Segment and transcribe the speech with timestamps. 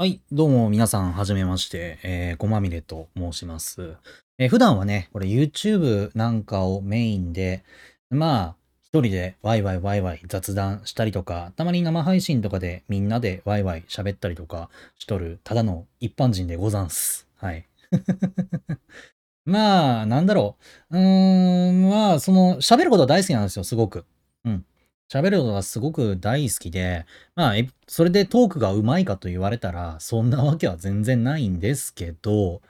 [0.00, 3.96] はい、どうも皆さん、はじめまして、えー、ごまみれと申します。
[4.38, 7.64] えー、普段はね、これ YouTube なんかをメインで、
[8.08, 17.26] まあ、一人でワイワイワイワイ雑談したりとか、たまに生配信とかでみんなでワイワイ喋ったりとかしとる、ただの一般人でござんす。
[17.34, 17.66] はい。
[19.46, 20.54] まあ、なんだろ
[20.92, 20.96] う。
[20.96, 24.04] うーん、まあ、その、喋ることは大好きなんですよ、すごく。
[24.44, 24.64] うん。
[25.10, 27.54] 喋るのがすごく大好きで、まあ、
[27.86, 32.60] それでトークが上手いかと言われたら、そんなわけは全然ないんですけど、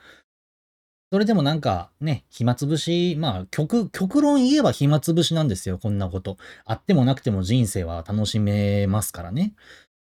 [1.11, 6.37] それでもなんかね、暇つぶし、まあ、極、極論言えば暇つぶしなんですよ、こんなこと。
[6.65, 9.55] あってもなくても人生は楽しめますからね。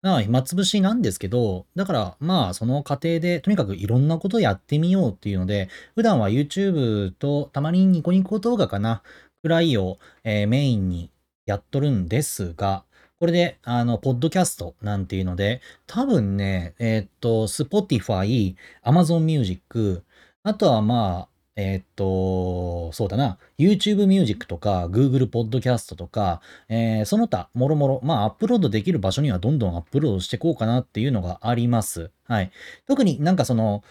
[0.02, 9.04] まあ、暇つぶしなんですけど、だからまあ、その過程で、とにかくいろんなことやってみようっていうので、普段は YouTube とたまにニコニコ動画かな、
[9.44, 11.12] くらいを、えー、メインに
[11.45, 12.84] やっとるんですが、
[13.20, 20.03] これで、あの、ポッドキャストなんていうので、多分ね、えー、っと、Spotify、Amazon Music、
[20.44, 32.11] あとはまあ、えー、っと、そうだな、YouTube Music とか Google Podcast とか、えー、その他、もろもろ、まあ、アップロードできる場所にはどんどんアップロードしていこうかなっていうのがあります。
[32.27, 32.52] はい。
[32.86, 33.83] 特になんかその、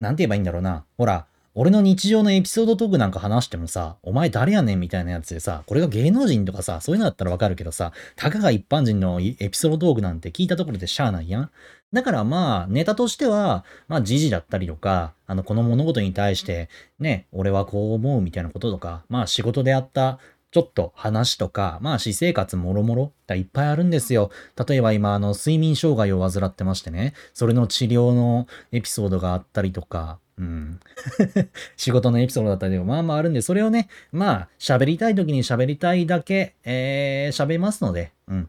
[0.00, 0.84] なんて言えばいいんだろうな。
[0.98, 1.26] ほら、
[1.58, 11.50] 俺の日常のエピソードトークなんか話してもさ、お前誰やねんみたいなやつでさ、これが芸能人とかさ、そういうのだったらわかるけどさ、たかが一般人のエピソードトークなんて聞いたところでしゃあないやん。
[11.94, 16.68] だからまあ、ネタとしては、まあ、時事だったりとか、あの、この物事に対して、
[16.98, 20.18] ね、俺はこう思うみたいなこととか、まあ、仕事であった
[20.56, 24.30] ちょっと話とか、まあ私生活もろもろがいっぱいあるんですよ。
[24.66, 30.80] 例えば今、あの、睡眠障害を患ってましてね、それの治療のエピソードがあったりとか、うん。
[31.76, 38.48] 仕事のエピソードだったりとか、まあまああるんで、それをね、まあ、喋りたい時に喋りたいだけ、えー、喋りますので、うん。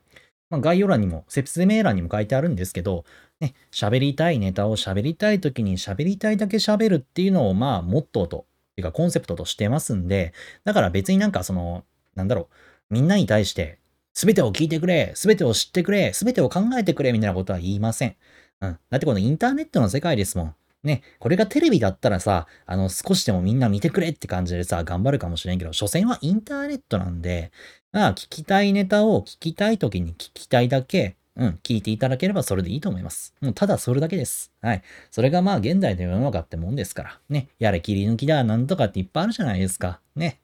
[0.49, 3.03] まあ、概要欄にも、説明欄にも書いてあるんですけど、
[3.41, 8.45] ね、喋りたいネタを喋りたい時に喋りたいだけ喋るっていうのを、まあ、モットーと、
[8.77, 11.83] ていうかコンセプトとしてますんで、だから別になんかその、
[12.17, 12.49] なんだろ
[12.89, 13.79] う、みんなに対して、
[14.13, 18.15] すべてを聞いてくれ、すべてを知ってくれ、すべてを考えてくれ、みたいなことは言いません。
[18.61, 18.79] うん。
[18.89, 20.55] だってこのインターネットの世界ですもん。
[20.83, 27.51] ね、これがテレビだったらさ、あの、少しでもみんな見てくれって感じでさ、頑張るかもしれんけど、所詮はインターネットなんで、
[27.91, 33.35] まあ、聞きたいネタを聞きたい時に聞きたいだけ、うん、聞いていただければそれでいいと思います。
[33.41, 34.51] もうただそれだけです。
[34.61, 34.81] はい。
[35.11, 37.19] それがまあ現代の世の中ってもんですから。
[37.29, 37.49] ね。
[37.59, 40.01] やれ切り抜きだ、なんとかっていっぱいあるじゃないですか。
[40.15, 40.39] ね。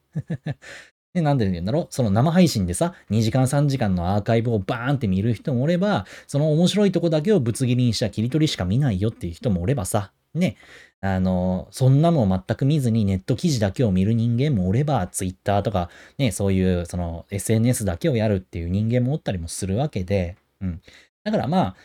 [1.13, 1.87] で、なんで言うんだろう？
[1.91, 10.55] その生配信でさ、2時間3時間のアーカイブをバーンって見る人もおれば、その面白いとこだけをぶつ切りにした切り取りしか見ないよっていう人もおればさ、ね、
[11.01, 20.81] あの、そんなのを全く見ずにネット記事だけを見る人間もおれば、ツイッターとか、ね、そういう、その SNS だけをやるっていう人間もおったりもするわけで、うん。
[21.23, 21.75] だからまあ、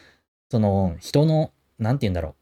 [0.50, 2.34] その、人の、なんて言うんだろう？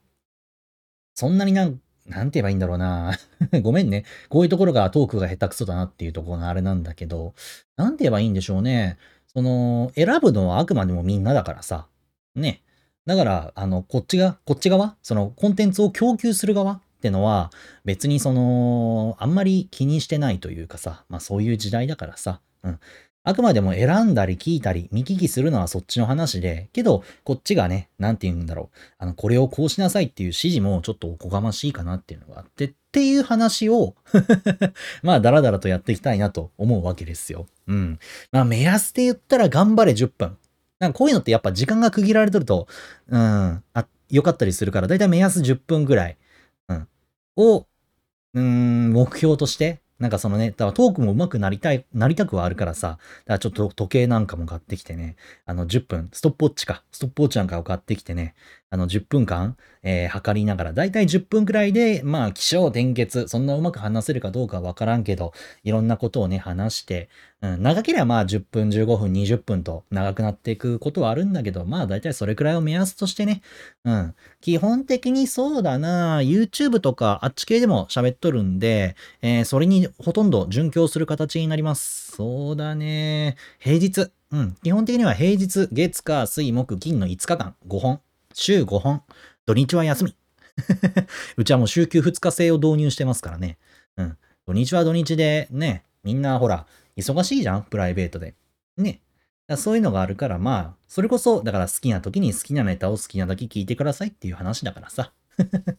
[1.15, 3.17] そんなになん、なんて言えばいいんだろうな。
[3.61, 4.05] ごめんね。
[4.29, 7.33] こういうところがトークが下手くそだなっていうところのあれなんだけど、
[7.75, 8.97] なんて言えばいいんでしょうね。
[9.27, 11.87] その、選ぶのはあくまでもみんなだからさ。
[12.35, 12.61] ね。
[13.05, 14.95] だから、あの、こっちが、こっち側？
[15.01, 16.73] その、コンテンツを供給する側？
[16.73, 17.51] ってのは、
[17.85, 22.79] 別にその、あんまり気にしてないというかさ、まあそういう時代だからさ、うん。
[23.27, 28.77] あくまでも選んだり聞いたり見聞きするのはそっちの話で、けど、こっちがね、なんて言うんだろう。
[28.99, 33.95] あの、これをこうしなさいっていう指示もちょっとおこがましいかなっていうのがあって、っていう話を
[35.03, 37.47] まあ、だらだらとやっていきたいなと思うわけですよ。
[37.67, 37.99] うん。
[38.31, 40.37] まあ、目安で言ったら頑張れ10分。
[40.79, 42.69] なんかこういうのってやっぱ時間が区切られてると、
[43.09, 46.17] うん、あ、良かったりするから、だいたい目安10分ぐらい、
[46.69, 46.87] うん、
[47.35, 47.65] を、
[48.35, 53.01] うん、目標としてなんかそのね、だからトークも上手くなりたい、なりたくはあるからさ、だか
[53.33, 55.15] らちょっと時計なんかも買ってきてね、
[55.45, 58.35] あの10分、ストップウォッチか、ストップウォッチなんかを買ってきてね、
[58.69, 65.31] あの10分間、えー、測りながら、だいたい10分くらいで、まあ、気象転結、そんなうまく話せるかどうかわからんけど、
[65.63, 67.07] いろんなことをね、話して、
[67.41, 73.41] うん、長ければまあ10分、15分、20分と長くなっていくことはあるんだけど、まあ大体それくらいを目安としてね、
[73.85, 74.15] うん。
[74.41, 82.11] 基本的にそうだな YouTube とかあっち系でも喋っとるんで、えー、それにほとんど準拠する形になります。
[82.17, 84.11] そうだね平日。
[84.31, 84.57] うん。
[84.61, 88.01] 基本的には平日、月、火、水、木、金の5日間、5本。
[88.39, 89.01] 週5本。
[89.47, 90.15] 土日は休み。
[91.37, 93.57] うちはもう週休2日制を導入してますからね。
[93.97, 94.17] うん。
[94.45, 97.63] 土日は土日でね、みんなほら、忙しいじゃん？
[97.63, 98.35] プライベートで。
[98.77, 99.01] ね。
[99.55, 105.13] そういうのがあるから、まあ、それこそ、だから好きな時に好きなネタを好きなだけ聞いてくださいっていう話だからさ。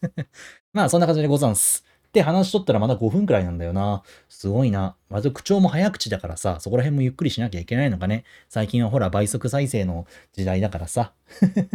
[0.72, 1.84] まあ、そんな感じでござんす。
[2.08, 4.02] って話しとったらまだ5分くらいなんだよな。
[4.30, 4.96] すごいな。
[5.10, 8.24] まず口調も早口だからさ、そこら辺もゆっくりしなきゃいけないのかね。
[8.48, 11.12] 最近はほら倍速再生の時代だからさ。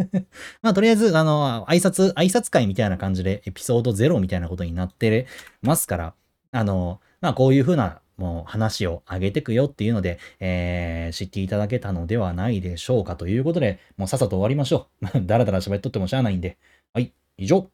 [0.60, 5.26] まあとりあえず、あの、挨拶、挨拶会みたいな感じでエピソード0みたいなことになって
[5.62, 6.14] ますから、
[6.50, 15.22] あの、まあこういう風なもう話を上げてくよっていうので、えー、知っていただけたのではないでしょうかということで、もうさっさと終わりましょう。
[15.26, 16.58] だらだら喋っとってもしゃあないんで。
[16.92, 17.70] はい、以上。